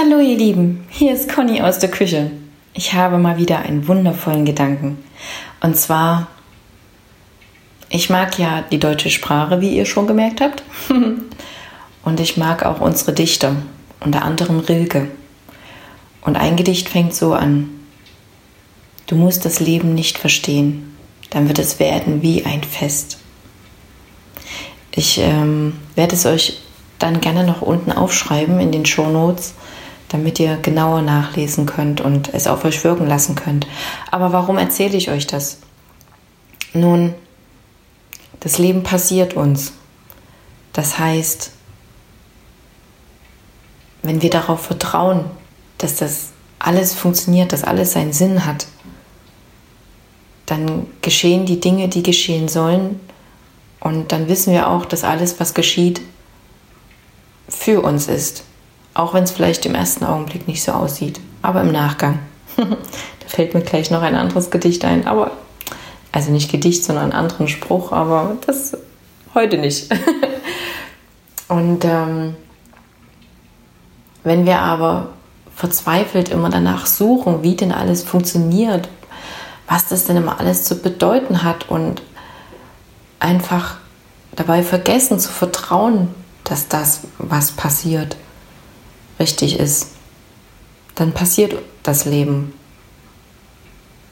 [0.00, 2.30] Hallo ihr Lieben, hier ist Conny aus der Küche.
[2.72, 4.98] Ich habe mal wieder einen wundervollen Gedanken.
[5.60, 6.28] Und zwar,
[7.88, 10.62] ich mag ja die deutsche Sprache, wie ihr schon gemerkt habt.
[12.04, 13.56] Und ich mag auch unsere Dichter,
[13.98, 15.10] unter anderem Rilke.
[16.20, 17.68] Und ein Gedicht fängt so an.
[19.08, 20.96] Du musst das Leben nicht verstehen,
[21.30, 23.18] dann wird es werden wie ein Fest.
[24.92, 26.60] Ich ähm, werde es euch
[27.00, 29.54] dann gerne noch unten aufschreiben in den Show Notes,
[30.08, 33.66] damit ihr genauer nachlesen könnt und es auf euch wirken lassen könnt.
[34.10, 35.58] Aber warum erzähle ich euch das?
[36.72, 37.14] Nun,
[38.40, 39.72] das Leben passiert uns.
[40.72, 41.52] Das heißt,
[44.02, 45.24] wenn wir darauf vertrauen,
[45.78, 46.28] dass das
[46.58, 48.66] alles funktioniert, dass alles seinen Sinn hat,
[50.46, 53.00] dann geschehen die Dinge, die geschehen sollen.
[53.80, 56.00] Und dann wissen wir auch, dass alles, was geschieht,
[57.48, 58.44] für uns ist.
[58.98, 62.18] Auch wenn es vielleicht im ersten Augenblick nicht so aussieht, aber im Nachgang.
[62.56, 62.66] da
[63.28, 65.30] fällt mir gleich noch ein anderes Gedicht ein, aber
[66.10, 68.76] also nicht Gedicht, sondern einen anderen Spruch, aber das
[69.34, 69.88] heute nicht.
[71.48, 72.34] Und ähm,
[74.24, 75.10] wenn wir aber
[75.54, 78.88] verzweifelt immer danach suchen, wie denn alles funktioniert,
[79.68, 82.02] was das denn immer alles zu bedeuten hat und
[83.20, 83.76] einfach
[84.34, 86.08] dabei vergessen zu vertrauen,
[86.42, 88.16] dass das, was passiert,
[89.18, 89.88] richtig ist,
[90.94, 92.52] dann passiert das Leben.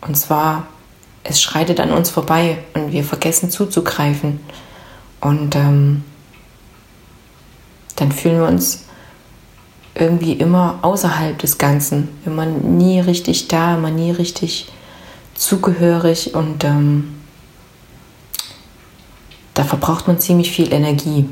[0.00, 0.66] Und zwar,
[1.24, 4.40] es schreitet an uns vorbei und wir vergessen zuzugreifen.
[5.20, 6.04] Und ähm,
[7.96, 8.84] dann fühlen wir uns
[9.94, 14.68] irgendwie immer außerhalb des Ganzen, immer nie richtig da, immer nie richtig
[15.34, 17.16] zugehörig und ähm,
[19.54, 21.28] da verbraucht man ziemlich viel Energie.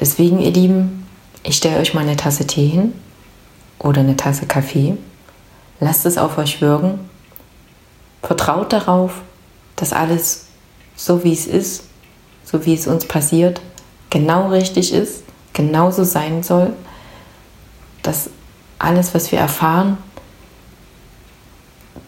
[0.00, 1.06] Deswegen, ihr Lieben,
[1.42, 2.92] ich stelle euch mal eine Tasse Tee hin
[3.78, 4.96] oder eine Tasse Kaffee.
[5.80, 6.98] Lasst es auf euch wirken.
[8.22, 9.22] Vertraut darauf,
[9.76, 10.46] dass alles
[10.96, 11.84] so wie es ist,
[12.44, 13.60] so wie es uns passiert,
[14.10, 16.72] genau richtig ist, genauso sein soll,
[18.02, 18.30] dass
[18.78, 19.98] alles, was wir erfahren,